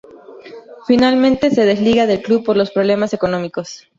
[0.87, 3.87] Finalmente se desliga del club por los problemas económicos.